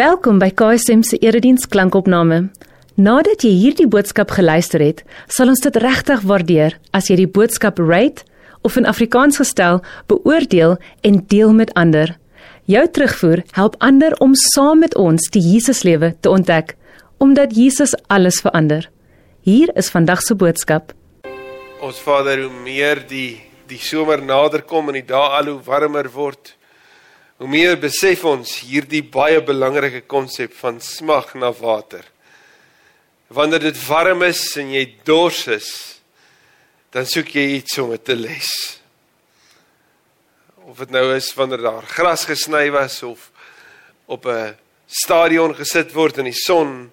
[0.00, 2.46] Welkom by KSM se erediens klankopname.
[2.96, 7.76] Nadat jy hierdie boodskap geluister het, sal ons dit regtig waardeer as jy die boodskap
[7.82, 8.24] rate
[8.64, 12.14] of in Afrikaans gestel beoordeel en deel met ander.
[12.64, 16.78] Jou terugvoer help ander om saam met ons die Jesuslewe te ontdek,
[17.20, 18.88] omdat Jesus alles verander.
[19.44, 20.94] Hier is vandag se boodskap.
[21.84, 26.08] Ons Vader, hoe meer die die somer nader kom en die dae al hoe warmer
[26.14, 26.54] word,
[27.40, 32.02] hoe meer besef ons hierdie baie belangrike konsep van smag na water.
[33.32, 35.70] Wanneer dit warm is en jy dors is,
[36.92, 38.50] dan soek jy iets om te les.
[40.68, 43.30] Of dit nou is wanneer daar gras gesny was of
[44.04, 46.92] op 'n stadion gesit word in die son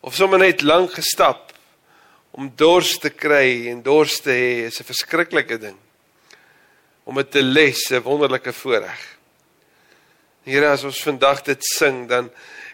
[0.00, 1.52] of sommer net lank gestap
[2.32, 5.78] om dors te kry en dors te hê is 'n verskriklike ding
[7.04, 9.19] om dit te les 'n wonderlike voorreg.
[10.48, 12.30] Here as ons vandag dit sing dan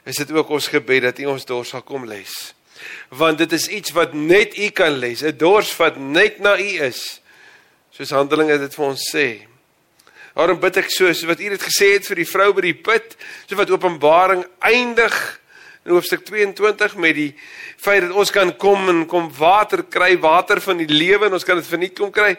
[0.06, 2.30] is dit ook ons gebed dat U ons dors sal kom les.
[3.10, 6.70] Want dit is iets wat net U kan les, 'n dors wat net na U
[6.86, 7.20] is.
[7.90, 9.48] Soos Handelinge dit vir ons sê.
[10.36, 12.74] Daarom bid ek so, so wat U dit gesê het vir die vrou by die
[12.74, 13.16] put,
[13.48, 15.40] so wat Openbaring eindig
[15.86, 17.34] in hoofstuk 22 met die
[17.76, 21.45] feit dat ons kan kom en kom water kry, water van die lewe en ons
[21.45, 22.36] kan dit verniet kom kry.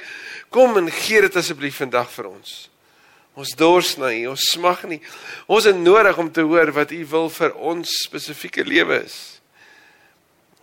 [0.49, 2.69] Kom en gee dit asseblief vandag vir ons.
[3.37, 4.97] Ons dors na U, ons smag nie.
[5.45, 9.17] Ons het nodig om te hoor wat U wil vir ons spesifieke lewe is.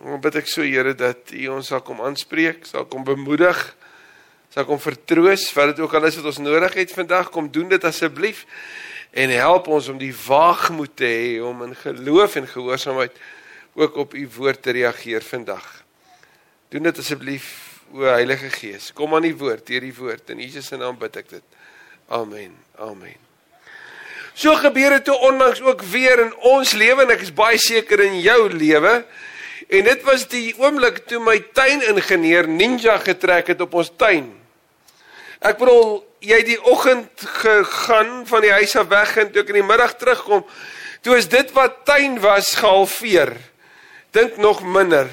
[0.03, 3.61] Ons bid ek so Here dat U ons sal kom aanspreek, sal kom bemoedig,
[4.51, 7.71] sal kom vertroos wat dit ook al is wat ons nodig het vandag, kom doen
[7.71, 8.43] dit asseblief
[9.15, 13.15] en help ons om die waagmoed te hê om in geloof en gehoorsaamheid
[13.79, 15.63] ook op U woord te reageer vandag.
[16.75, 17.47] Doen dit asseblief
[17.95, 18.91] o Heilige Gees.
[18.91, 21.63] Kom aan die woord, deur die woord in Jesus se naam bid ek dit.
[22.07, 22.53] Amen.
[22.77, 23.15] Amen.
[24.35, 28.03] So gebeur dit toe onlangs ook weer in ons lewe en ek is baie seker
[28.03, 28.97] in jou lewe.
[29.71, 34.27] En dit was die oomblik toe my tuiningenieur ninja getrek het op ons tuin.
[35.39, 39.61] Ek bedoel, jy die oggend gegaan van die huis af weg en toe ek in
[39.61, 40.45] die middag terugkom,
[41.05, 43.33] toe is dit wat tuin was gehalveer.
[44.15, 45.09] Dink nog minder.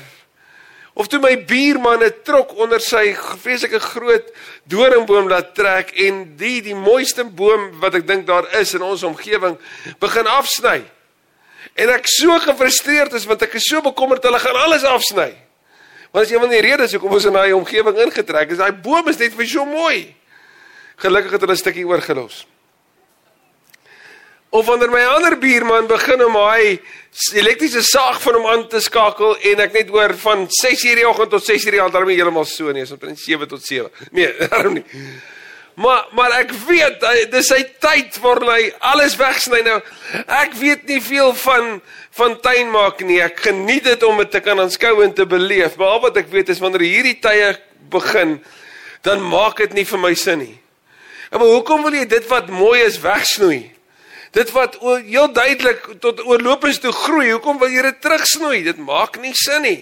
[0.95, 4.27] Of toe my buurman 'n trok onder sy vreeslike groot
[4.69, 9.03] doringboom laat trek en die die mooiste boom wat ek dink daar is in ons
[9.03, 9.57] omgewing
[9.99, 10.85] begin afsny.
[11.75, 15.33] En ek so gefrustreerd is want ek is so bekommerd hulle gaan alles afsny.
[16.13, 19.09] Want as jy van die redes hoekom ons in daai omgewing ingetrek is, daai boom
[19.09, 20.15] is net vir so mooi.
[21.01, 22.47] Gelukkig het hulle 'n stukkie oorgelos.
[24.53, 26.75] Of wanneer my ander buurman begin om hy
[27.41, 31.33] elektriese saag van hom aan te skakel en ek net hoor van 6:00 die oggend
[31.33, 33.89] tot 6:00 die aand, daarmee heeltemal so nie, is omtrent 7 tot 7.
[34.11, 34.85] Nee, daarom nie.
[35.81, 37.01] Maar maar ek weet
[37.33, 39.81] dis sy tyd waar hy alles wegsny nou.
[40.29, 41.81] Ek weet nie veel van
[42.21, 43.23] van tuin maak nie.
[43.25, 45.81] Ek geniet dit om dit te kan aanskou en te beleef.
[45.81, 47.55] Maar al wat ek weet is wanneer hierdie tye
[47.89, 48.43] begin,
[49.01, 50.59] dan maak dit nie vir my sin nie.
[51.33, 53.72] Maar hoekom wil jy dit wat mooi is wegsnoei?
[54.33, 58.63] Dit wat heel duidelik tot oorlopends toe groei, hoekom wil jy dit terugsnoei?
[58.65, 59.81] Dit maak nie sin nie.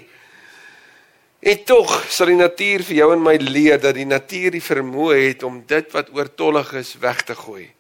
[1.41, 5.21] En tog sal die natuur vir jou en my leer dat die natuur die vermoë
[5.22, 7.71] het om dit wat oortollig is weg te gooi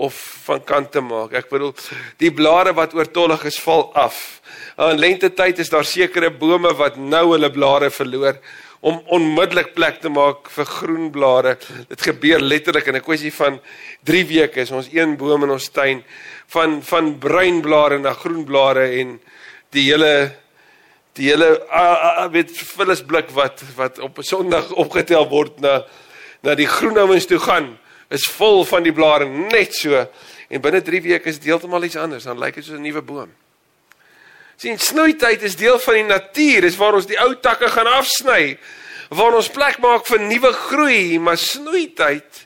[0.00, 0.16] of
[0.46, 1.34] van kant te maak.
[1.36, 1.74] Ek bedoel,
[2.22, 4.40] die blare wat oortollig is, val af.
[4.80, 8.40] In lente tyd is daar sekere bome wat nou hulle blare verloor
[8.80, 11.56] om onmiddellik plek te maak vir groen blare.
[11.88, 13.60] Dit gebeur letterlik in 'n kwessie van
[14.04, 16.04] 3 weke is ons een boom in ons tuin
[16.46, 19.20] van van bruin blare na groen blare en
[19.70, 20.32] die hele
[21.12, 21.60] die hele
[22.32, 25.84] weet vullisblik wat wat op 'n Sondag opgetel word na
[26.42, 30.06] na die groen ouens toe gaan is vol van die blare net so
[30.48, 33.02] en binne 3 weke is dit heeltemal iets anders dan lyk dit soos 'n nuwe
[33.02, 33.39] boom.
[34.60, 38.58] Sien, snoeityd is deel van die natuur, is waar ons die ou takke gaan afsny,
[39.08, 42.42] waar ons plek maak vir nuwe groei, maar snoeityd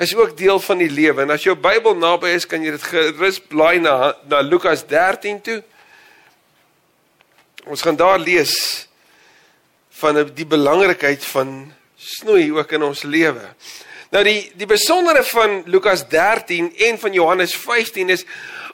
[0.00, 1.26] is ook deel van die lewe.
[1.26, 5.42] En as jou Bybel naby is, kan jy dit gerus blaai na na Lukas 13
[5.44, 5.58] toe.
[7.68, 8.56] Ons gaan daar lees
[10.00, 11.58] van die belangrikheid van
[12.00, 13.50] snoei ook in ons lewe.
[14.16, 18.24] Nou die die besondere van Lukas 13 en van Johannes 15 is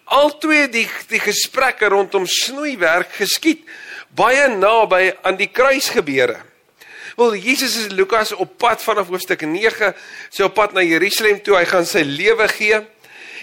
[0.06, 3.64] Altwee die die gesprekke rondom snoeiwerk geskied
[4.14, 6.38] baie naby aan die kruisgebeure.
[7.16, 9.94] Wel Jesus is Lukas op pad vanaf hoofstuk 9,
[10.30, 12.82] sy op pad na Jerusalem toe, hy gaan sy lewe gee.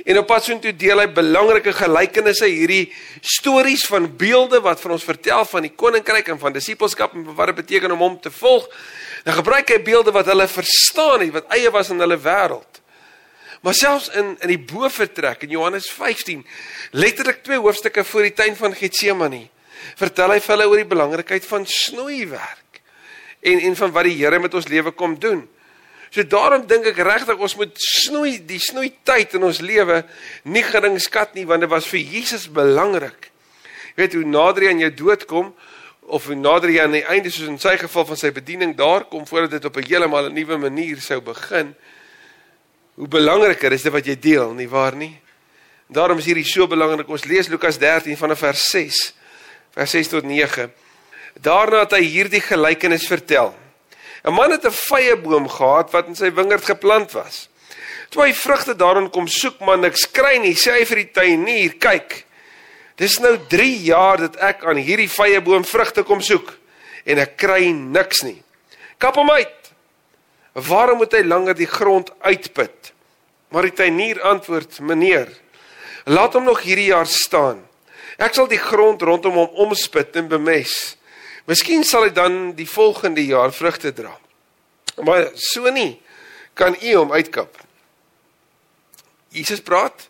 [0.05, 2.85] En op pad soontoe deel hy belangrike gelykenisse, hierdie
[3.21, 7.51] stories van beelde wat vir ons vertel van die koninkryk en van disippelskap en wat
[7.51, 8.69] dit beteken om hom te volg.
[9.25, 12.82] Dan gebruik hy beelde wat hulle verstaan het, wat eie was in hulle wêreld.
[13.63, 16.43] Maar selfs in in die bovertrek in Johannes 15,
[16.91, 19.45] letterlik twee hoofstukke voor die tuin van Getsemane,
[19.95, 22.81] vertel hy vir hulle oor die belangrikheid van snoeiwerk
[23.43, 25.45] en en van wat die Here met ons lewe kom doen.
[26.13, 30.03] So daarom dink ek regtig ons moet snoei die snoei tyd in ons lewe
[30.43, 33.31] nie gering skat nie want dit was vir Jesus belangrik.
[33.95, 35.53] Jy weet hoe nader jy aan jou dood kom
[36.11, 39.07] of hoe nader jy aan die einde soos in sy geval van sy bediening daar
[39.09, 41.75] kom voordat dit op 'n heeltemal 'n nuwe manier sou begin.
[42.93, 45.15] Hoe belangriker is dit wat jy deel, nie waar nie?
[45.93, 47.09] Daarom is hierdie so belangrik.
[47.09, 49.01] Ons lees Lukas 13 vanaf vers 6
[49.73, 50.67] vers 6 tot 9.
[51.41, 53.53] Daarna het hy hierdie gelykenis vertel.
[54.23, 57.49] 'n Man het 'n vyeboom gehad wat in sy wingerd geplant was.
[58.09, 61.73] Toe hy vrugte daarin kom soek, maar niks kry nie, sê hy vir die tuinier:
[61.79, 62.25] "Kyk,
[62.95, 66.53] dis nou 3 jaar dat ek aan hierdie vyeboom vrugte kom soek
[67.05, 68.43] en ek kry niks nie.
[68.97, 69.62] Kap hom uit.
[70.53, 72.93] Waarom moet hy langer die grond uitput?"
[73.49, 75.29] Maar die tuinier antwoord: "Meneer,
[76.05, 77.61] laat hom nog hierdie jaar staan."
[78.17, 80.95] Ek sal die grond rondom hom omspit en bemes.
[81.49, 84.13] Miskien sal hy dan die volgende jaar vrugte dra.
[85.03, 86.01] Maar so nie
[86.53, 87.57] kan u hom uitkap.
[89.33, 90.09] Jesus praat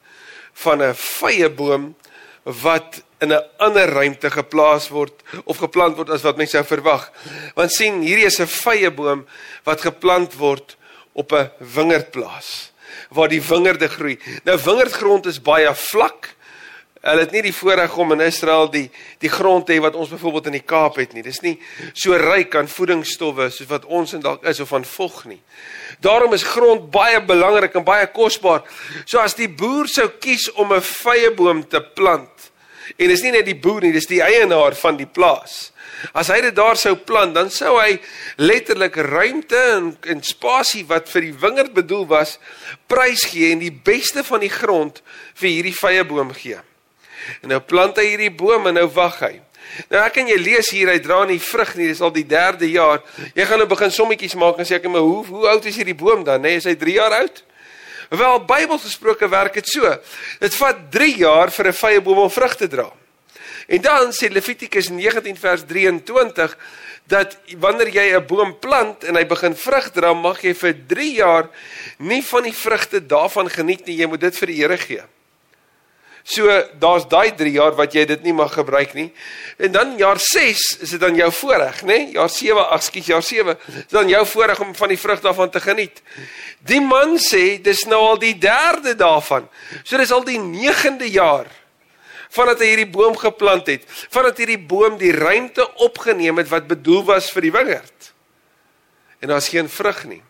[0.54, 1.96] van 'n vye boom
[2.44, 7.12] wat in 'n ander ruimte geplaas word of geplant word as wat mense sou verwag.
[7.56, 9.26] Want sien, hierdie is 'n vye boom
[9.64, 10.76] wat geplant word
[11.14, 12.72] op 'n wingerdplaas
[13.10, 14.20] waar die wingerde groei.
[14.44, 16.36] Nou wingerdgrond is baie vlak
[17.04, 18.86] Hulle het nie die voorreg om in Israel die
[19.20, 21.24] die grond te hê wat ons byvoorbeeld in die Kaap het nie.
[21.26, 21.58] Dis nie
[21.92, 25.42] so ryk aan voedingsstowwe soos wat ons in dalk is of van vog nie.
[26.00, 28.64] Daarom is grond baie belangrik en baie kosbaar.
[29.04, 32.52] So as die boer sou kies om 'n vyeboom te plant
[32.98, 35.72] en dis nie net die boer nie, dis die eienaar van die plaas.
[36.14, 38.00] As hy dit daar sou plant, dan sou hy
[38.38, 42.40] letterlik ruimte en, en spasie wat vir die wingerd bedoel was,
[42.88, 45.02] prys gee en die beste van die grond
[45.36, 46.60] vir hierdie vyeboom gee.
[47.42, 49.34] En nou plant hy hierdie boom en nou wag hy.
[49.90, 52.70] Nou ek kan jy lees hier hy dra nie vrug nie, dis al die 3de
[52.74, 53.02] jaar.
[53.36, 55.98] Jy gaan nou begin sommetjies maak en sê ek maar hoe hoe oud is hierdie
[55.98, 56.54] boom dan, nê?
[56.54, 57.44] Nee, is hy 3 jaar oud?
[58.14, 59.90] Wel Bybels gesproke werk dit so.
[60.42, 62.92] Dit vat 3 jaar vir 'n vye boom om vrug te dra.
[63.68, 66.58] En dan sê Levitikus 19 vers 23
[67.08, 71.14] dat wanneer jy 'n boom plant en hy begin vrug dra, mag jy vir 3
[71.14, 71.50] jaar
[71.98, 73.98] nie van die vrugte daarvan geniet nie.
[73.98, 75.04] Jy moet dit vir die Here gee.
[76.24, 76.48] So
[76.80, 79.10] daar's daai 3 jaar wat jy dit nie mag gebruik nie.
[79.60, 81.98] En dan jaar 6 is dit dan jou voorreg, nê?
[81.98, 82.14] Nee?
[82.16, 85.52] Jaar 7, ag skus, jaar 7 is dan jou voorreg om van die vrug daarvan
[85.52, 86.00] te geniet.
[86.64, 89.50] Die man sê dis nou al die 3de daarvan.
[89.84, 91.52] So dis al die 9de jaar
[92.34, 97.04] vandat hy hierdie boom geplant het, vandat hierdie boom die ruimte opgeneem het wat bedoel
[97.12, 98.08] was vir die wingerd.
[99.22, 100.24] En daar's geen vrug nie.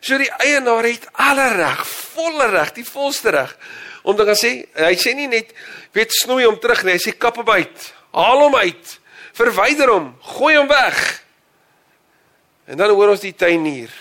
[0.00, 1.82] So die eienaar het alle reg,
[2.14, 3.52] volle reg, die volste reg
[4.02, 5.52] om te gaan sê, hy sê nie net
[5.96, 8.94] weet snoei hom terug nie, hy sê kap hom uit, haal hom uit,
[9.36, 11.00] verwyder hom, gooi hom weg.
[12.70, 13.92] En dan hoor ons die tuinier.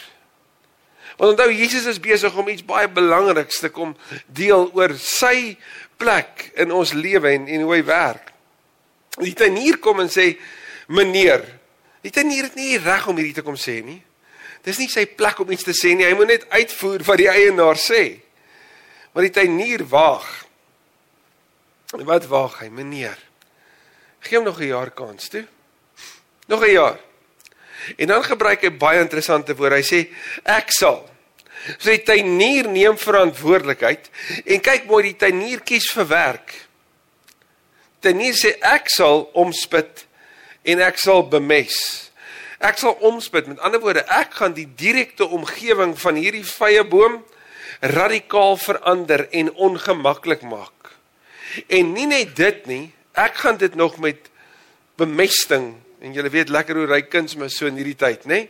[1.19, 3.91] Want onthou Jesus is besig om iets baie belangriks te kom
[4.31, 5.57] deel oor sy
[5.99, 8.29] plek in ons lewe en en hoe hy werk.
[9.19, 10.37] Die tuinier kom en sê,
[10.87, 11.43] "Meneer,
[12.01, 14.01] die tuinier het nie reg om hierdie te kom sê nie.
[14.63, 16.05] Dis nie sy plek om iets te sê nie.
[16.05, 18.21] Hy moet net uitvoer wat die eienaar sê."
[19.11, 20.27] Maar die tuinier waag.
[21.89, 23.17] Wat waag hy, meneer?
[24.19, 25.45] Gee hom nog 'n jaar kans toe.
[26.45, 26.99] Nog 'n jaar.
[27.97, 29.75] En dan gebruik hy baie interessante woorde.
[29.75, 30.09] Hy sê
[30.43, 31.09] ek sal.
[31.77, 34.09] So die tuinier neem verantwoordelikheid
[34.45, 36.53] en kyk mooi die tuinier kies vir werk.
[37.99, 40.05] Tuinier sê ek sal omspit
[40.63, 41.75] en ek sal bemes.
[42.59, 43.47] Ek sal omspit.
[43.47, 47.23] Met ander woorde, ek gaan die direkte omgewing van hierdie vye boom
[47.79, 50.93] radikaal verander en ongemaklik maak.
[51.67, 52.83] En nie net dit nie,
[53.17, 54.29] ek gaan dit nog met
[54.99, 58.47] bemesting en julle weet lekker hoe ry kunsmis so in hierdie tyd, nê?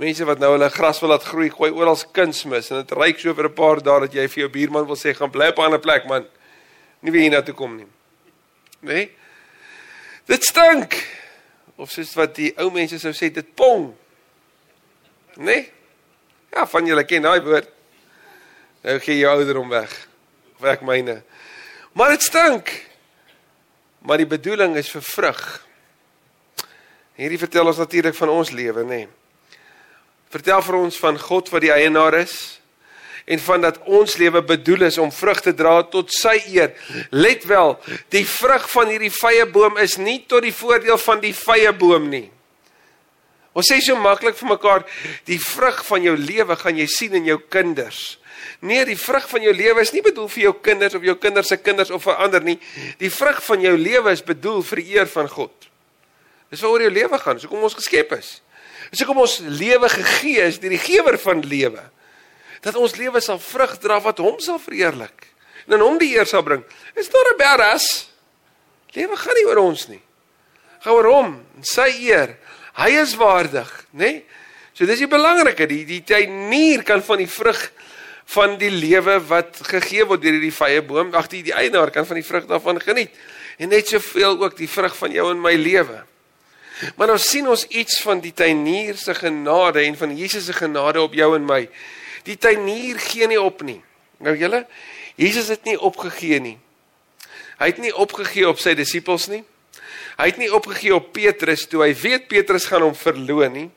[0.00, 3.34] Mense wat nou hulle gras wil laat groei, gooi oral kunsmis en dit ryk so
[3.34, 5.64] vir 'n paar dae dat jy vir jou buurman wil sê gaan bly op 'n
[5.64, 6.26] ander plek man.
[7.00, 7.86] Nie weer hiernatoe kom nie.
[8.82, 9.10] Nê?
[10.26, 10.94] Dit stink.
[11.76, 13.94] Of soos wat die ou mense sou sê, dit pong.
[15.36, 15.68] Nê?
[16.52, 17.68] Ja, van julle ken daai woord.
[18.82, 19.92] Nou gee jy ouderdom weg.
[20.58, 21.20] Of ek myne.
[21.94, 22.72] Maar dit stink.
[24.02, 25.42] Maar die bedoeling is vir vrug.
[27.20, 29.04] Hierdie vertel ons natuurlik van ons lewe, nê.
[29.04, 29.08] Nee.
[30.32, 32.34] Vertel vir ons van God wat die eienaar is
[33.28, 36.72] en van dat ons lewe bedoel is om vrug te dra tot sy eer.
[37.14, 37.76] Let wel,
[38.10, 42.08] die vrug van hierdie vye boom is nie tot die voordeel van die vye boom
[42.10, 42.26] nie.
[43.52, 44.86] Ons sê so maklik vir mekaar,
[45.28, 48.16] die vrug van jou lewe gaan jy sien in jou kinders.
[48.60, 51.48] Nee, die vrug van jou lewe is nie bedoel vir jou kinders of jou kinders
[51.48, 52.58] se kinders of vir ander nie.
[52.98, 55.68] Die vrug van jou lewe is bedoel vir die eer van God.
[56.52, 58.36] Dis waaroor jou lewe gaan, dis hoekom ons geskep is.
[58.92, 61.84] Dis hoekom ons lewe gegee is deur die gewer van lewe.
[62.62, 65.28] Dat ons lewe sal vrug dra wat hom sal verheerlik
[65.66, 66.64] en aan hom die eer sal bring.
[66.98, 68.10] Is daar 'n berras?
[68.92, 70.02] Lewe gaan nie oor ons nie.
[70.80, 72.36] Gaan oor hom en sy eer.
[72.74, 73.98] Hy is waardig, nê?
[73.98, 74.24] Nee?
[74.72, 77.60] So dis die belangrike, die die tuinier kan van die vrug
[78.32, 82.06] van die lewe wat gegee word deur hierdie vrye boom, ag die die eienaar kan
[82.08, 83.12] van die vrug daarvan geniet.
[83.60, 86.00] En net soveel ook die vrug van jou en my lewe.
[86.96, 91.02] Maar nou sien ons iets van die tuinier se genade en van Jesus se genade
[91.02, 91.66] op jou en my.
[92.26, 93.78] Die tuinier gee nie op nie.
[94.22, 94.64] Nou julle,
[95.20, 96.56] Jesus het nie opgegee nie.
[97.60, 99.42] Hy het nie opgegee op sy disippels nie.
[100.18, 103.68] Hy het nie opgegee op Petrus toe hy weet Petrus gaan hom verloon nie.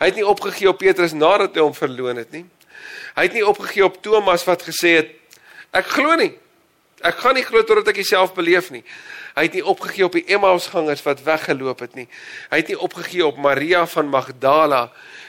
[0.00, 2.46] Hy het nie opgegee op Petrus nadat hy hom verloon het nie.
[3.14, 5.12] Hy het nie opgegee op Thomas wat gesê het
[5.74, 6.32] ek glo nie.
[7.04, 8.82] Ek gaan nie glo totdat ek dit self beleef nie.
[9.34, 12.06] Hy het nie opgegee op die Emmausgangers wat weggeloop het nie.
[12.50, 14.86] Hy het nie opgegee op Maria van Magdala,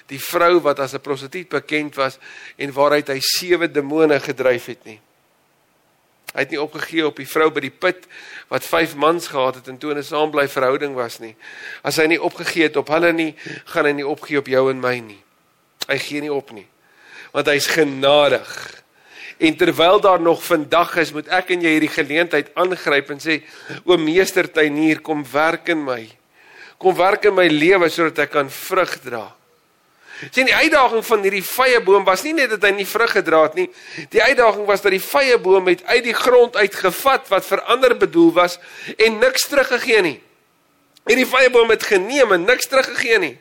[0.09, 2.19] die vrou wat as 'n prostituut bekend was
[2.57, 5.01] en waaruit hy sewe demone gedryf het nie.
[6.33, 8.07] Hy het nie opgegee op die vrou by die put
[8.47, 11.35] wat 5 mans gehad het en toe 'n saambly verhouding was nie.
[11.81, 14.79] As hy nie opgegee het op hulle nie, gaan hy nie opgee op jou en
[14.79, 15.23] my nie.
[15.87, 16.67] Hy gee nie op nie.
[17.35, 18.49] Want hy's genadig.
[19.37, 23.41] En terwyl daar nog vandag is, moet ek en jy hierdie geleentheid aangryp en sê:
[23.83, 26.07] "O meester tuinier, kom werk in my.
[26.79, 29.35] Kom werk in my lewe sodat ek kan vrug dra."
[30.31, 33.41] Sien die uitdaging van hierdie vrye boom was nie net dat hy nie vrug gedra
[33.49, 33.67] het nie.
[34.13, 37.97] Die uitdaging was dat die vrye boom met uit die grond uitgevat wat vir ander
[37.99, 38.55] bedoel was
[38.95, 40.19] en niks teruggegee nie.
[41.05, 43.35] Hierdie vrye boom het geneem en niks teruggegee nie.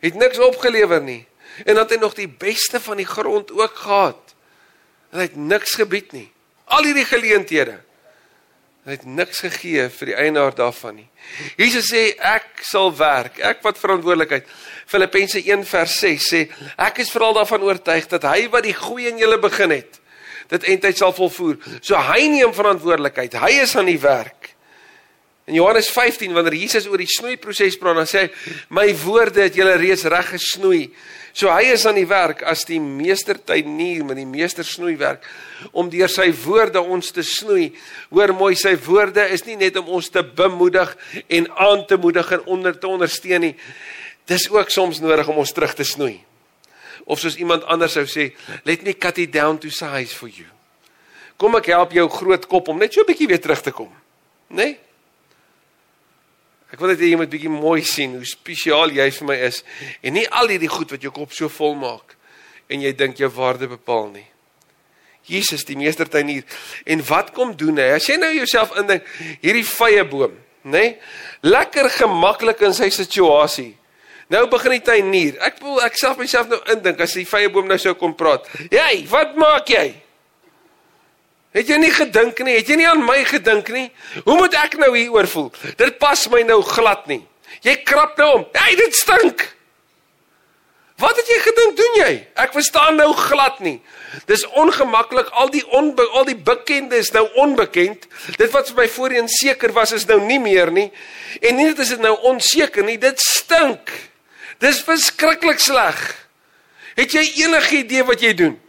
[0.00, 1.26] Het niks opgelewer nie.
[1.64, 4.34] En dan het hy nog die beste van die grond ook gehad.
[5.12, 6.28] En hy het niks gebied nie.
[6.72, 7.80] Al hierdie geleenthede
[8.82, 11.08] Hy het niks gegee vir die eienaar daarvan nie.
[11.54, 14.48] Jesus sê ek sal werk, ek wat verantwoordelikheid.
[14.90, 16.40] Filippense 1 vers 6 sê
[16.82, 20.00] ek is veral daarvan oortuig dat hy wat die goeie in julle begin het,
[20.50, 21.60] dit eintlik sal volvoer.
[21.78, 23.38] So hy neem verantwoordelikheid.
[23.38, 24.50] Hy is aan die werk.
[25.52, 28.28] In Johannes 15 wanneer Jesus oor die snoeiproses praat, dan sê hy
[28.72, 30.86] my woorde het julle reeds reg gesnoei.
[31.36, 35.26] So hy is aan die werk as die meester tuinier met die meester snoeiwerk
[35.76, 37.66] om deur sy woorde ons te snoei.
[38.08, 40.94] Hoor mooi, sy woorde is nie net om ons te bemoedig
[41.28, 43.52] en aan te moedig en onder te ondersteun nie.
[44.32, 46.14] Dis ook soms nodig om ons terug te snoei.
[47.04, 48.30] Of soos iemand anders sou sê,
[48.64, 50.48] let me cut it down to size for you.
[51.36, 53.92] Kom ek help jou groot kop om net so 'n bietjie weer terug te kom.
[54.48, 54.64] Né?
[54.64, 54.91] Nee?
[56.72, 59.60] Ek wil net hê jy moet bietjie mooi sien hoe spesiaal jy vir my is
[60.00, 62.16] en nie al hierdie goed wat jou kop so vol maak
[62.72, 64.24] en jy dink jou waarde bepaal nie.
[65.28, 66.46] Jesus die meestertuinier.
[66.88, 67.92] En wat kom doen hy?
[67.98, 69.06] As jy nou jouself indink
[69.44, 70.72] hierdie vrye boom, nê?
[70.72, 70.96] Nee,
[71.46, 73.72] lekker gemaklik in sy situasie.
[74.32, 75.36] Nou begin die tuinier.
[75.44, 78.48] Ek voel ek self myself nou indink as die vrye boom nou sou kom praat.
[78.72, 79.90] Jy, wat maak jy?
[81.52, 82.56] Het jy nie gedink nie?
[82.56, 83.88] Het jy nie aan my gedink nie?
[84.24, 85.50] Hoe moet ek nou hieroor voel?
[85.76, 87.20] Dit pas my nou glad nie.
[87.64, 88.46] Jy krap nou om.
[88.56, 89.44] Hey, dit stink.
[91.02, 92.10] Wat het jy gedink doen jy?
[92.38, 93.76] Ek verstaan nou glad nie.
[94.28, 95.28] Dis ongemaklik.
[95.36, 98.06] Al die onbe al die bekende is nou onbekend.
[98.38, 100.88] Dit wat vir my voorheen seker was is nou nie meer nie.
[101.40, 103.90] En nie net is dit nou onseker nie, dit stink.
[104.62, 106.00] Dis verskriklik sleg.
[106.94, 108.60] Het jy enige idee wat jy doen?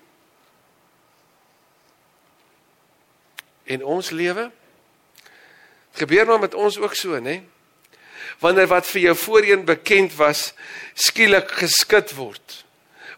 [3.66, 4.52] En ons lewe
[5.94, 7.42] gebeur maar met ons ook so, nê?
[8.42, 10.52] Wanneer wat vir jou voorheen bekend was,
[10.98, 12.64] skielik geskit word.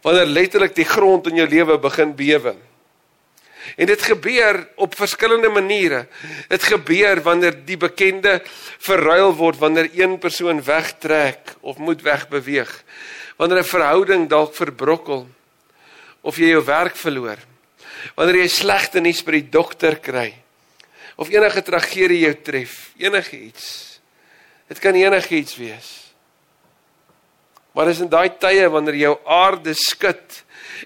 [0.03, 2.55] Wanneer letterlik die grond in jou lewe begin bewe.
[3.79, 6.03] En dit gebeur op verskillende maniere.
[6.51, 8.41] Dit gebeur wanneer die bekende
[8.83, 12.83] verruil word, wanneer een persoon wegtrek of moet wegbeweeg.
[13.39, 15.27] Wanneer 'n verhouding dalk verbrokkel
[16.21, 17.39] of jy jou werk verloor
[18.13, 20.31] wanneer jy slegte nuus by die dokter kry
[21.15, 23.67] of enige tragedie jou tref, enigiets.
[24.67, 25.91] Dit kan enigiets wees.
[27.75, 30.41] Maar dis in daai tye wanneer jou aarde skud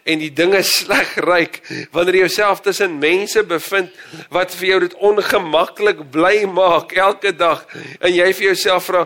[0.06, 1.60] en die dinge sleg ryk,
[1.94, 3.94] wanneer jy jouself tussen mense bevind
[4.34, 7.66] wat vir jou dit ongemaklik bly maak elke dag
[7.98, 9.06] en jy vir jouself vra,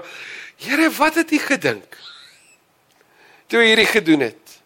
[0.63, 1.97] Here, wat het U gedink?
[3.51, 4.59] Toe hierdie gedoen het.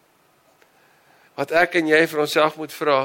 [1.34, 2.98] Wat ek en jy vir onsself moet vra,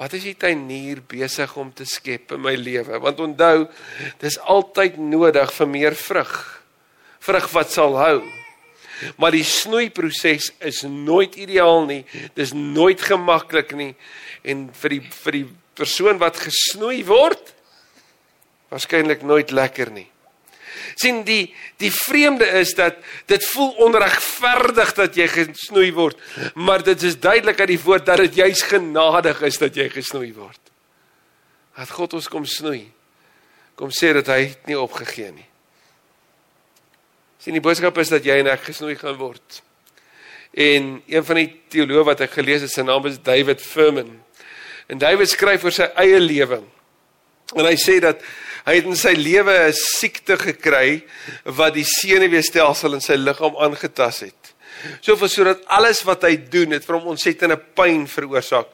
[0.00, 2.98] Wat is die tuinier besig om te skep in my lewe?
[3.02, 3.66] Want onthou,
[4.22, 6.32] dis altyd nodig vir meer vrug.
[7.22, 8.16] Vrug wat sal hou.
[9.18, 12.02] Maar die snoeiproses is nooit ideaal nie.
[12.34, 13.92] Dis nooit gemaklik nie.
[14.42, 17.54] En vir die vir die persoon wat gesnoei word,
[18.70, 20.08] waarskynlik nooit lekker nie
[20.94, 22.98] sien die die vreemde is dat
[23.30, 26.20] dit voel onregverdig dat jy gesnoei word,
[26.54, 30.32] maar dit is duidelik uit die woord dat dit juis genadig is dat jy gesnoei
[30.36, 30.60] word.
[31.74, 32.86] Dat God ons kom snoei.
[33.74, 35.48] Kom sê dat hy nie opgegee nie.
[37.42, 39.62] Sien die boodskap is dat jy en ek gesnoei gaan word.
[40.54, 44.12] En een van die teoloë wat ek gelees het, sy naam is David Furman.
[44.86, 46.60] En David skryf oor sy eie lewe.
[47.58, 48.22] En hy sê dat
[48.64, 51.04] Hy het in sy lewe 'n siekte gekry
[51.44, 54.54] wat die senuweestelsel in sy liggaam aangetas het.
[55.00, 58.66] Soveel sodat alles wat hy doen het vir hom ontsettende pyn veroorsaak.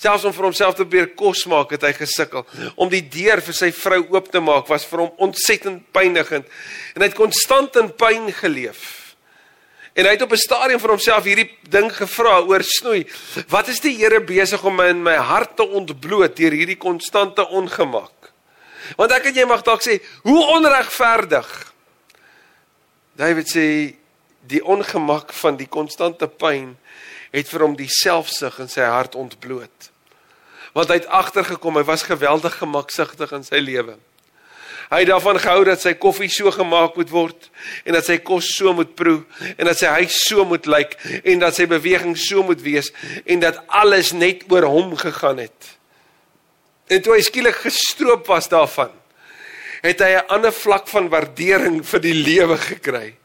[0.00, 2.46] Selfs om vir homself te probeer kos maak het hy gesukkel.
[2.76, 6.48] Om die deur vir sy vrou oop te maak was vir hom ontsettend pynigend
[6.94, 9.14] en hy het konstant in pyn geleef.
[9.94, 13.06] En hy het op 'n stadium vir homself hierdie ding gevra oor snoei.
[13.48, 18.23] Wat is die Here besig om in my hart te ontbloot deur hierdie konstante ongemak?
[18.98, 21.50] Want ek en jy mag dalk sê, hoe onregverdig.
[23.18, 23.66] David sê
[24.50, 26.74] die ongemak van die konstante pyn
[27.34, 29.90] het vir hom die selfsug in sy hart ontbloot.
[30.74, 33.96] Want hy het agtergekom hy was geweldig gemaksigtig in sy lewe.
[34.90, 37.48] Hy het daarvan gehou dat sy koffie so gemaak moet word
[37.86, 39.22] en dat sy kos so moet proe
[39.56, 42.92] en dat sy huis so moet lyk en dat sy beweging so moet wees
[43.24, 45.73] en dat alles net oor hom gegaan het.
[46.92, 48.92] En toe hy skielik gestroop was daarvan,
[49.84, 53.16] het hy 'n ander vlak van waardering vir die lewe gekry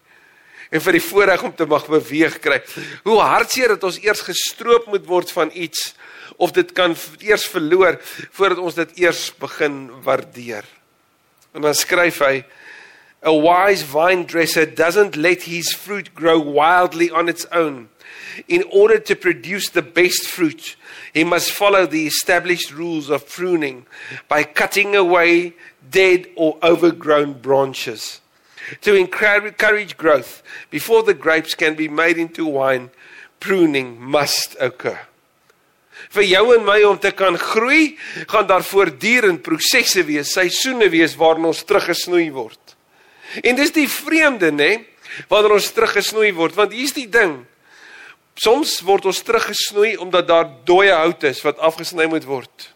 [0.71, 2.61] en vir die voorreg om te mag beweeg kry.
[3.03, 5.95] Hoe hartseer dat ons eers gestroop moet word van iets
[6.37, 7.99] of dit kan eers verloor
[8.31, 10.63] voordat ons dit eers begin waardeer.
[11.53, 12.45] En dan skryf hy
[13.19, 17.89] A wise vine dresser doesn't let his fruit grow wildly on its own.
[18.47, 20.75] In order to produce the best fruit,
[21.13, 23.85] he must follow the established rules of pruning
[24.27, 25.53] by cutting away
[25.89, 28.21] dead or overgrown branches.
[28.81, 32.91] To encourage growth, before the grapes can be made into wine,
[33.39, 34.99] pruning must occur.
[36.13, 37.97] Vir jou en my om te kan groei,
[38.31, 42.75] gaan daar voortdurend prosesse wees, seisoene wees waarin ons teruggesnoei word.
[43.43, 44.71] En dis die vreemde, nê,
[45.29, 47.43] wanneer ons teruggesnoei word, want hier's die ding.
[48.39, 52.69] Soms word ons teruggesnoei omdat daar dooie hout is wat afgesny moet word.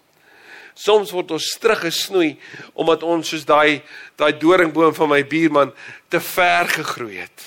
[0.75, 2.33] Soms word ons teruggesnoei
[2.73, 3.79] omdat ons soos daai
[4.19, 5.71] daai doringboom van my buurman
[6.11, 7.45] te ver gegroei het.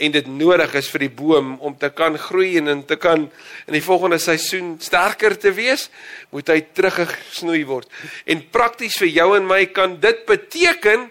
[0.00, 3.26] En dit nodig is vir die boom om te kan groei en in te kan
[3.66, 5.88] in die volgende seisoen sterker te wees,
[6.32, 7.88] moet hy teruggesnoei word.
[8.24, 11.08] En prakties vir jou en my kan dit beteken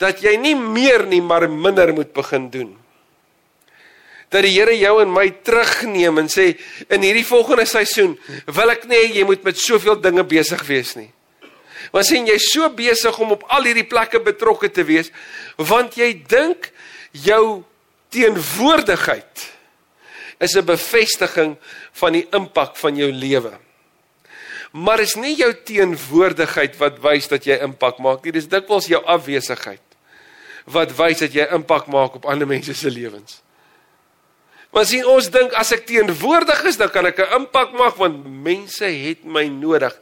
[0.00, 2.79] dat jy nie meer nie maar minder moet begin doen
[4.30, 6.52] dat die Here jou en my terugneem en sê
[6.88, 8.14] in hierdie volgende seisoen
[8.46, 11.10] wil ek nie jy moet met soveel dinge besig wees nie.
[11.90, 15.10] Want sien jy so besig om op al hierdie plekke betrokke te wees
[15.58, 16.70] want jy dink
[17.26, 17.62] jou
[18.14, 19.48] teenwoordigheid
[20.40, 21.56] is 'n bevestiging
[21.92, 23.58] van die impak van jou lewe.
[24.72, 29.02] Maar is nie jou teenwoordigheid wat wys dat jy impak maak nie, dis dikwels jou
[29.04, 29.82] afwesigheid
[30.64, 33.42] wat wys dat jy impak maak op ander mense se lewens.
[34.70, 38.22] Maar sien ons dink as ek teenwoordig is, dan kan ek 'n impak maak want
[38.26, 39.94] mense het my nodig.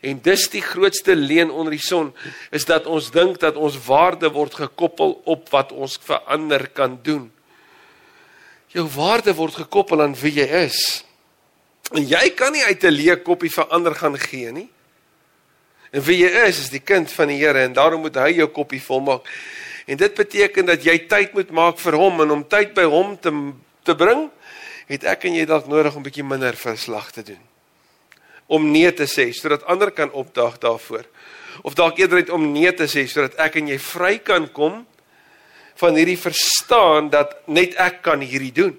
[0.00, 2.14] En dis die grootste leuen onder die son
[2.50, 6.98] is dat ons dink dat ons waarde word gekoppel op wat ons vir ander kan
[7.02, 7.32] doen.
[8.68, 11.04] Jou waarde word gekoppel aan wie jy is.
[11.92, 14.68] En jy kan nie uit 'n leë koppie vir ander gaan gee nie.
[15.92, 18.48] En wie jy is is die kind van die Here en daarom moet hy jou
[18.48, 19.26] koppie volmaak.
[19.86, 23.18] En dit beteken dat jy tyd moet maak vir hom en om tyd by hom
[23.20, 23.52] te
[23.82, 24.28] te bring,
[24.90, 27.40] het ek en jy dalk nodig om bietjie minder verslag te doen.
[28.52, 31.06] Om nee te sê sodat ander kan opdaag daarvoor.
[31.62, 34.82] Of dalk eerder net om nee te sê sodat ek en jy vry kan kom
[35.80, 38.74] van hierdie verstaan dat net ek kan hierdie doen.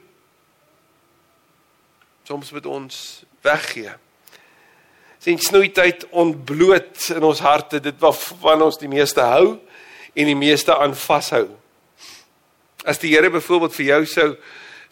[2.28, 2.98] Soms moet ons
[3.44, 3.92] weggee.
[5.24, 9.58] Sien snoeityd ontbloot in ons harte dit waarvan ons die meeste hou
[10.14, 11.48] en die meeste aan vashou.
[12.84, 14.30] As die Here byvoorbeeld vir jou sou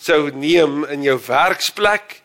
[0.01, 2.17] sou neem in jou werksplek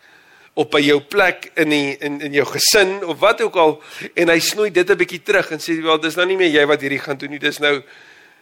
[0.57, 3.83] op by jou plek in die in in jou gesin of wat ook al
[4.15, 6.67] en hy snoei dit 'n bietjie terug en sê wel dis nou nie meer jy
[6.67, 7.83] wat hierdie gaan doen nie dis nou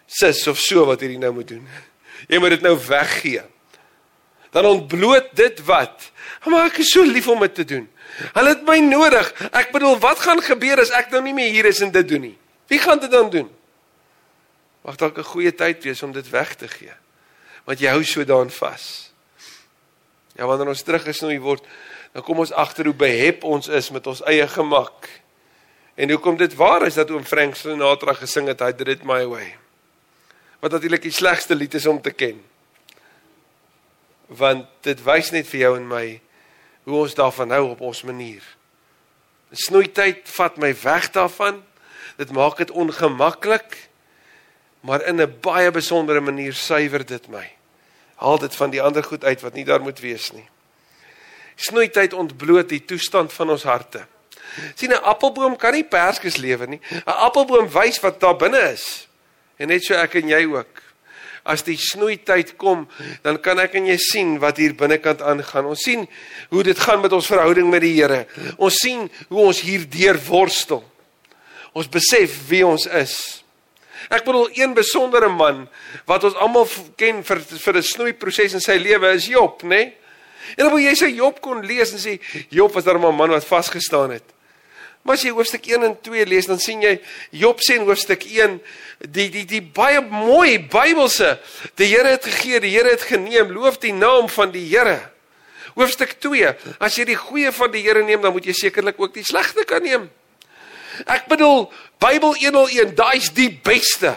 [0.07, 1.65] sis of so wat hierdie nou moet doen.
[2.29, 3.43] Jy moet dit nou weggee.
[4.55, 6.11] Dan ontbloot dit wat.
[6.47, 7.87] Maar ek is so lief om dit te doen.
[8.37, 9.33] Hulle het my nodig.
[9.51, 12.29] Ek bedoel wat gaan gebeur as ek nou nie meer hier is en dit doen
[12.29, 12.37] nie?
[12.71, 13.49] Wie gaan dit dan doen?
[14.85, 16.93] Mag dalk 'n goeie tyd wees om dit weg te gee.
[17.65, 19.14] Want jy hou so daaraan vas.
[20.35, 21.67] Ja, wanneer ons teruggesnoei word,
[22.15, 25.07] dan kom ons agter hoe behep ons is met ons eie gemak.
[25.95, 29.23] En hoekom dit waar is dat oom Frank Sinatra gesing het, I did it my
[29.31, 29.55] way.
[30.63, 32.41] Wat natuurlik die slegste lied is om te ken.
[34.27, 36.05] Want dit wys net vir jou en my
[36.85, 38.43] hoe ons daarvan hou op ons manier.
[39.55, 41.63] Snoeityd vat my weg daarvan.
[42.19, 43.77] Dit maak dit ongemaklik.
[44.81, 47.51] Maar in 'n baie besondere manier suiwer dit my.
[48.25, 50.47] Haal dit van die ander goed uit wat nie daar moet wees nie.
[51.61, 54.07] Snoeityd ontbloot die toestand van ons harte.
[54.75, 56.81] Sien 'n appelboom kan nie perskes lewer nie.
[57.07, 59.09] 'n Appelboom wys wat daar binne is.
[59.57, 60.83] En net so ek en jy ook.
[61.45, 62.89] As die snoeityd kom,
[63.23, 65.67] dan kan ek en jy sien wat hier binnekant aangaan.
[65.67, 66.09] Ons sien
[66.49, 68.27] hoe dit gaan met ons verhouding met die Here.
[68.57, 70.85] Ons sien hoe ons hierdeur worstel.
[71.73, 73.44] Ons besef wie ons is.
[74.11, 75.69] Ek bedoel een besondere man
[76.07, 79.69] wat ons almal ken vir vir 'n snoeiproses in sy lewe is Job, né?
[79.69, 79.95] Nee?
[80.57, 83.31] En dan wil jy sy Job kon lees en sê Job was daar 'n man
[83.31, 84.25] wat vasgestaan het.
[85.05, 88.25] Maar as jy hoofstuk 1 en 2 lees, dan sien jy Job sê in hoofstuk
[88.25, 88.61] 1
[89.01, 91.39] die die die baie mooi Bybelse,
[91.77, 95.11] die Here het gegee, die Here het geneem, loof die naam van die Here.
[95.75, 99.15] Hoofstuk 2, as jy die goeie van die Here neem, dan moet jy sekerlik ook
[99.15, 100.11] die slegte kan neem.
[101.07, 101.67] Ek bedoel
[102.03, 104.15] Bybel 101, daai's die beste.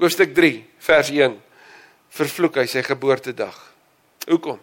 [0.00, 1.38] Hoofstuk 3, vers 1.
[2.12, 3.56] Vervloek hy sy geboortedag.
[4.26, 4.58] Hoekom?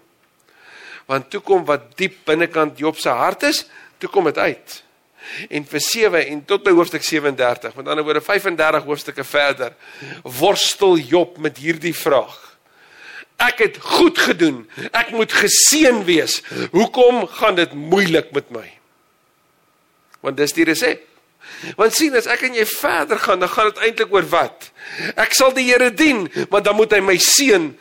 [1.09, 3.63] Want toe kom wat diep binnekant Job se hart is,
[3.97, 4.83] toe kom dit uit
[5.49, 9.75] en vir 7 en tot by hoofstuk 37, met ander woorde 35 hoofstukke verder,
[10.23, 12.37] worstel Job met hierdie vraag.
[13.39, 14.65] Ek het goed gedoen.
[14.91, 16.41] Ek moet geseën wees.
[16.73, 18.65] Hoekom gaan dit moeilik met my?
[20.25, 21.05] Want dis die resep.
[21.79, 24.69] Want sien as ek en jy verder gaan, dan gaan dit eintlik oor wat?
[25.19, 27.71] Ek sal die Here dien, maar dan moet hy my seën.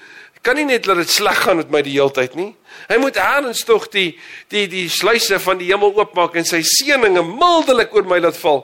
[0.46, 2.52] Kan nie net laat dit sleg gaan met my die hele tyd nie.
[2.88, 4.12] Hy moet eers tog die
[4.52, 8.62] die die sluise van die hemel oopmaak en sy seëninge mildelik oor my laat val.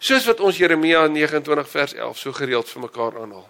[0.00, 3.48] Soos wat ons Jeremia 29 vers 11 so gereeld vir mekaar aanhaal.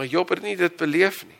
[0.00, 1.36] Maar Job het nie dit beleef nie.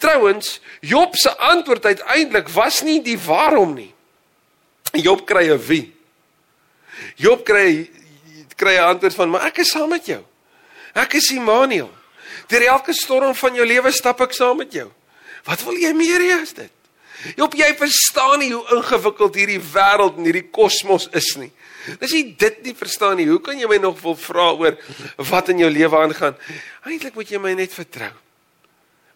[0.00, 3.94] Trouwens, Job se antwoord uiteindelik was nie die waarom nie.
[4.92, 5.92] Job kry 'n wie.
[7.16, 7.90] Job kry
[8.56, 10.22] kry 'n antwoord van, "Maar ek is saam met jou.
[10.94, 11.90] Ek is Immanuel.
[12.48, 14.90] Deur elke storm van jou lewe stap ek saam met jou."
[15.44, 16.70] Wat wil jy meer hê as dit?
[17.36, 21.50] Job, jy verstaan nie hoe ingewikkeld hierdie wêreld en hierdie kosmos is nie.
[22.00, 24.76] As jy dit nie verstaan nie, hoe kan jy my nog wil vra oor
[25.30, 26.36] wat in jou lewe aangaan?
[26.88, 28.12] Eintlik moet jy my net vertrou.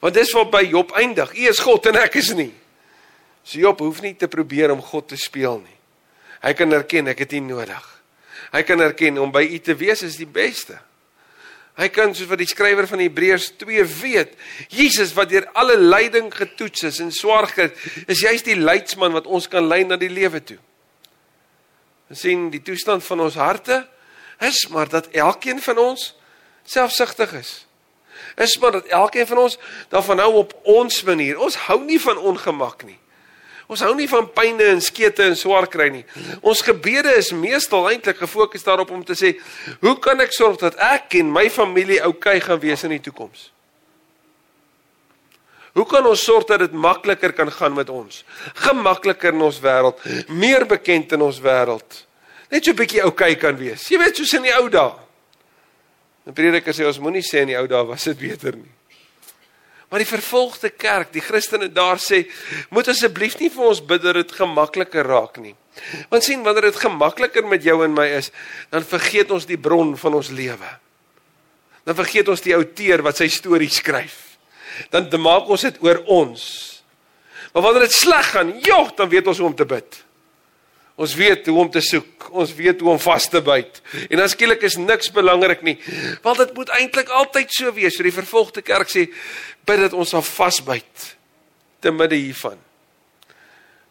[0.04, 1.32] Want dis wat by Job eindig.
[1.32, 2.52] U is God en ek is nie.
[3.44, 5.78] So Job hoef nie te probeer om God te speel nie.
[6.44, 7.84] Hy kan erken ek het U nodig.
[8.52, 10.78] Hy kan erken om by U te wees is die beste.
[11.74, 14.36] Hy kan soos wat die skrywer van Hebreërs 2 weet,
[14.70, 17.80] Jesus wat deur alle lyding getoets is en swaar gekry het,
[18.14, 20.60] is juist die leidsman wat ons kan lei na die lewe toe.
[22.12, 23.82] Ons sien die toestand van ons harte
[24.44, 26.12] is maar dat elkeen van ons
[26.62, 27.52] selfsugtig is.
[28.38, 29.58] Is maar dat elkeen van ons
[29.90, 31.40] daarvan hou op ons manier.
[31.42, 32.98] Ons hou nie van ongemak nie.
[33.66, 36.04] Ons hou nie van pynne en skete en swaar kry nie.
[36.44, 39.32] Ons gebede is meestal eintlik gefokus daarop om te sê,
[39.80, 43.48] hoe kan ek sorg dat ek en my familie oukei gaan wees in die toekoms?
[45.74, 48.20] Hoe kan ons sorg dat dit makliker kan gaan met ons?
[48.62, 49.98] Gemakliker in ons wêreld,
[50.30, 52.04] meer bekend in ons wêreld.
[52.50, 53.88] Net so 'n bietjie oukei kan wees.
[53.88, 54.92] Jy weet soos in die ou dae.
[56.26, 58.70] 'n Prediker sê ons moenie sê in die ou dae was dit beter nie.
[59.94, 62.24] Maar die vervolgde kerk, die Christene daar sê,
[62.74, 65.52] moet asseblief nie vir ons bid dat dit gemakliker raak nie.
[66.10, 68.32] Want sien, wanneer dit gemakliker met jou en my is,
[68.74, 70.72] dan vergeet ons die bron van ons lewe.
[71.86, 74.34] Dan vergeet ons die outeur wat sy storie skryf.
[74.90, 76.42] Dan maak ons dit oor ons.
[77.54, 80.03] Maar wanneer dit sleg gaan, jog, dan weet ons hoe om te bid.
[80.94, 82.28] Ons weet hoe om te soek.
[82.30, 83.80] Ons weet hoe om vas te byt.
[84.08, 85.74] En dan skielik is niks belangrik nie.
[86.22, 87.96] Want dit moet eintlik altyd so wees.
[87.96, 89.08] So die vervolgde kerk sê
[89.66, 91.08] bid dat ons sal vasbyt
[91.82, 92.60] te midde hiervan.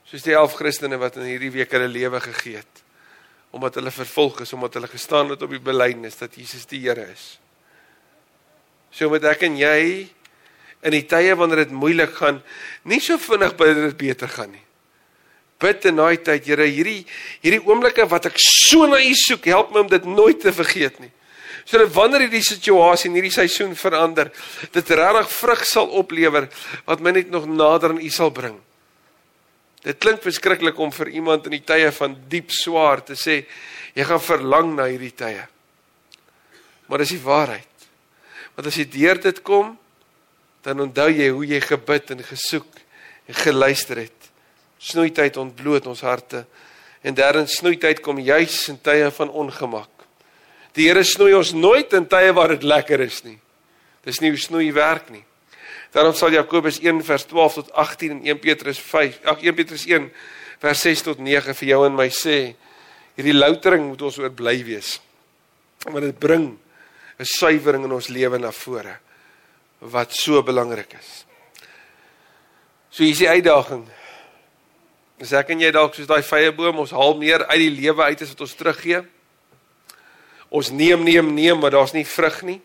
[0.07, 2.81] Soos die 11 Christene wat in hierdie week hulle lewe gegee het
[3.53, 7.03] omdat hulle vervolg is omdat hulle gestaan het op die belydenis dat Jesus die Here
[7.05, 7.35] is.
[8.89, 10.07] So moet ek en jy
[10.81, 12.39] in die tye wanneer dit moeilik gaan,
[12.89, 14.62] nie so vinnig dat dit beter gaan nie
[15.61, 17.03] bid in daai tyd, Here, hierdie
[17.43, 20.99] hierdie oomblikke wat ek so na U soek, help my om dit nooit te vergeet
[21.03, 21.11] nie.
[21.63, 24.33] Sodat wanneer hierdie situasie en hierdie seisoen verander,
[24.73, 26.49] dit regtig vrug sal oplewer
[26.87, 28.57] wat my net nog nader aan U sal bring.
[29.83, 33.41] Dit klink verskriklik om vir iemand in die tye van diep swaar te sê
[33.93, 35.43] jy gaan verlang na hierdie tye.
[36.87, 37.87] Maar dis die waarheid.
[38.55, 39.73] Want as jy deur dit kom,
[40.63, 42.79] dan onthou jy hoe jy gebid en gesoek
[43.27, 44.22] en geluister het.
[44.83, 46.43] Snoeityd ontbloot ons harte.
[47.03, 50.07] En derdens snoeityd kom juis in tye van ongemak.
[50.73, 53.37] Die Here snoei ons nooit in tye waar dit lekker is nie.
[54.03, 55.23] Dis nie hoe snoei werk nie.
[55.93, 59.85] Daarom sal Jakobus 1 vers 12 tot 18 en 1 Petrus 5, ag 1 Petrus
[59.85, 60.07] 1
[60.63, 62.37] vers 6 tot 9 vir jou en my sê,
[63.13, 64.95] hierdie loutering moet ons oorbly wees.
[65.85, 66.57] Want dit bring
[67.19, 68.97] 'n suiwering in ons lewe na vore
[69.79, 71.25] wat so belangrik is.
[72.89, 73.85] So hier is die uitdaging.
[75.23, 78.09] As ek en jy dalk soos daai vrye boom, ons haal meer uit die lewe
[78.09, 78.99] uit as wat ons teruggee.
[80.51, 82.59] Ons neem neem neem, maar daar's nie vrug nie.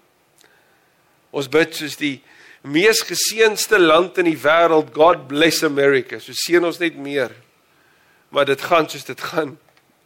[1.30, 2.16] Ons bid soos die
[2.66, 6.18] mees geseënde land in die wêreld, God bless America.
[6.18, 7.30] So seën ons net meer.
[8.34, 9.54] Maar dit gaan soos dit gaan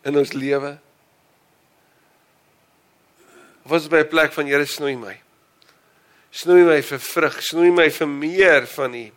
[0.05, 0.77] in ons lewe.
[3.65, 5.17] Wat is by 'n plek van Here snoei my?
[6.31, 9.11] Snoei my vir vrug, snoei my vir meer van U.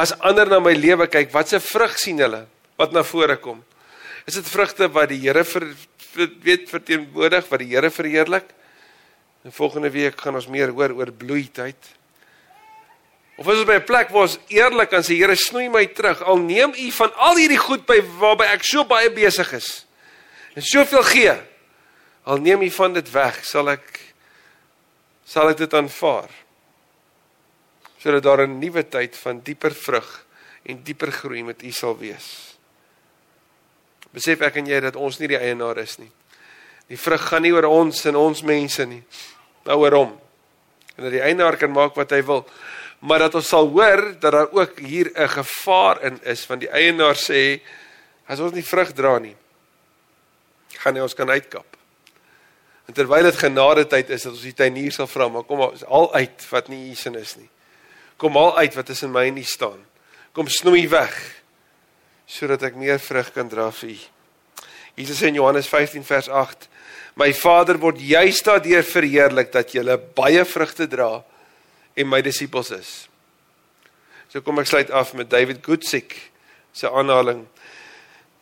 [0.00, 2.46] As ander na my lewe kyk, watse vrug sien hulle
[2.80, 3.58] wat na vore kom?
[4.24, 5.66] Is dit vrugte wat die Here vir,
[6.14, 8.48] vir weet verteenwoordig, wat die Here verheerlik?
[9.44, 11.90] En volgende week gaan ons meer hoor oor bloeityd.
[13.40, 16.22] Of is dit by 'n plek waar ons eerlik aan sê Here snoei my terug
[16.22, 19.86] al neem u van al hierdie goed by waarby ek so baie besig is
[20.54, 21.34] en soveel gee
[22.24, 24.00] al neem u van dit weg sal ek
[25.24, 26.28] sal ek dit aanvaar
[28.00, 30.26] sodat daar 'n nuwe tyd van dieper vrug
[30.62, 32.56] en dieper groei met u sal wees
[34.12, 36.10] besef ek en jy dat ons nie die eienaar is nie
[36.88, 39.02] die vrug gaan nie oor ons en ons mense nie
[39.64, 40.20] nou oor hom
[40.96, 42.46] en dat die eienaar kan maak wat hy wil
[43.00, 46.68] maar dat ons sal hoor dat daar ook hier 'n gevaar in is van die
[46.68, 47.60] eienaar sê
[48.26, 49.36] as ons nie vrug dra nie
[50.80, 51.66] gaan hy ons kan uitkap.
[52.88, 56.08] En terwyl dit genade tyd is dat ons die tuinier sal vra maar kom al
[56.14, 57.48] uit wat nie hier sin is nie.
[58.20, 59.80] Kom al uit wat is in my nie staan.
[60.36, 61.16] Kom snoei weg
[62.30, 64.00] sodat ek meer vrug kan dra vir U.
[65.00, 66.68] Jesus in Johannes 15 vers 8:
[67.18, 69.82] My Vader word juist daardeur verheerlik dat jy
[70.14, 71.24] baie vrugte dra
[71.96, 72.90] en my disippels is.
[74.30, 76.14] So kom ek sluit af met David Gutsick
[76.72, 77.48] se aanhaling.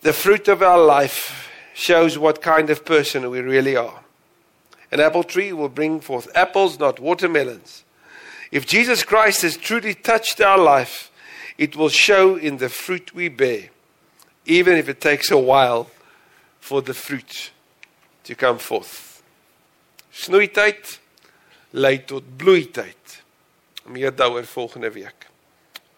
[0.02, 4.02] The fruit of our life shows what kind of person we really are.
[4.92, 7.84] An apple tree will bring forth apples, not watermelons.
[8.50, 11.11] If Jesus Christ has truly touched our life,
[11.58, 13.70] it will show in the fruit we bear,
[14.46, 15.90] even if it takes a while
[16.61, 17.50] for the fruit
[18.24, 19.22] to come forth.
[20.12, 20.98] Snoeityd
[21.72, 23.22] lei tot bloeityd
[23.88, 25.26] meer daaroor volgende week.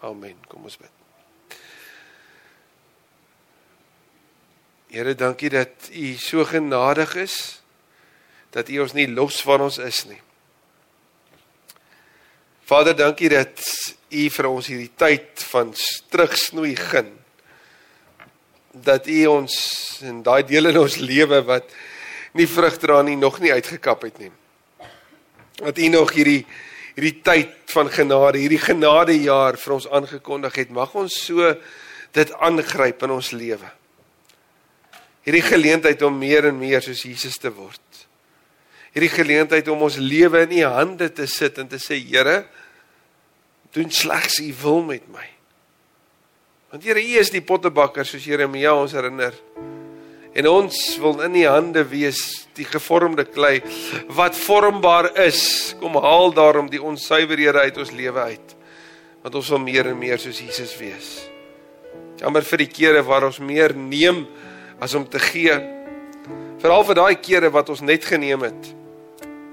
[0.01, 0.37] Amen.
[0.49, 0.91] Kom ons bid.
[4.91, 7.37] Here, dankie dat U so genadig is
[8.51, 10.19] dat U ons nie los van ons is nie.
[12.71, 13.59] Vader, dankie dat
[14.15, 15.73] U vir ons hierdie tyd van
[16.15, 17.09] terugsnoei gun.
[18.71, 19.57] Dat U ons
[20.07, 21.75] in daai deel in ons lewe wat
[22.39, 24.31] nie vrug dra nie nog nie uitgekap het nie.
[25.59, 26.45] Dat U nog hierdie
[26.95, 30.71] hierdie tyd van genade, hierdie genadejaar vir ons aangekondig het.
[30.71, 31.51] Mag ons so
[32.15, 33.75] dit aangryp in ons lewe.
[35.27, 37.90] Hierdie geleentheid om meer en meer soos Jesus te word.
[38.91, 42.43] Hierdie geleentheid om ons lewe in U hande te sit en te sê Here,
[43.75, 45.27] doen slegs U wil met my.
[46.73, 49.37] Want Here, U is die pottebakker soos Jeremia ons herinner.
[50.31, 52.21] En ons wil in u hande wees,
[52.55, 53.57] die gevormde klei
[54.15, 55.75] wat vormbaar is.
[55.81, 58.55] Kom haal daarom die onsuiverhede uit ons lewe uit.
[59.25, 61.09] Want ons wil meer en meer soos Jesus wees.
[62.23, 64.23] Jammer vir die kere waar ons meer neem
[64.79, 65.57] as om te gee.
[66.63, 68.77] Veral vir daai kere wat ons net geneem het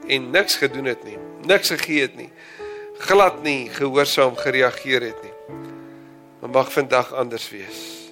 [0.07, 1.17] en niks gedoen het nie.
[1.47, 2.29] Niks gegee het nie.
[2.97, 5.35] Glad nie gehoorsaam gereageer het nie.
[6.41, 8.11] Maar mag vandag anders wees.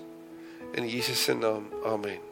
[0.74, 1.68] In Jesus se naam.
[1.86, 2.26] Amen.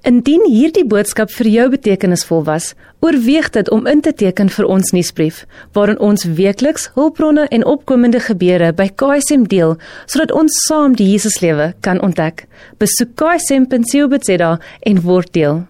[0.00, 2.70] Indien hierdie boodskap vir jou betekenisvol was,
[3.04, 5.42] oorweeg dit om in te teken vir ons nuusbrief,
[5.76, 9.76] waarin ons weekliks hulpbronne en opkomende gebeure by KSM deel,
[10.06, 12.46] sodat ons saam die Jesuslewe kan ontdek.
[12.80, 14.54] Besoek ksm.co.za
[14.88, 15.66] en word deel.